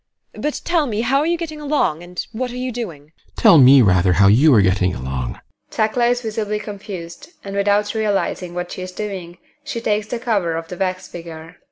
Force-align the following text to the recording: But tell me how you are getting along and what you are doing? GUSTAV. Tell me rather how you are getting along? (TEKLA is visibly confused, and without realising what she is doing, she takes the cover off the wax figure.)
But 0.33 0.61
tell 0.65 0.87
me 0.87 1.01
how 1.01 1.21
you 1.21 1.35
are 1.35 1.37
getting 1.37 1.61
along 1.61 2.01
and 2.01 2.25
what 2.31 2.49
you 2.49 2.69
are 2.69 2.71
doing? 2.71 3.11
GUSTAV. 3.11 3.35
Tell 3.37 3.57
me 3.59 3.83
rather 3.83 4.13
how 4.13 4.25
you 4.29 4.51
are 4.55 4.61
getting 4.63 4.95
along? 4.95 5.39
(TEKLA 5.69 6.09
is 6.09 6.21
visibly 6.23 6.57
confused, 6.57 7.29
and 7.43 7.55
without 7.55 7.93
realising 7.93 8.55
what 8.55 8.71
she 8.71 8.81
is 8.81 8.91
doing, 8.91 9.37
she 9.63 9.79
takes 9.79 10.07
the 10.07 10.17
cover 10.17 10.57
off 10.57 10.69
the 10.69 10.77
wax 10.77 11.07
figure.) 11.07 11.57